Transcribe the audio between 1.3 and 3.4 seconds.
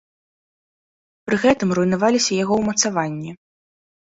гэтым руйнаваліся яго ўмацаванні.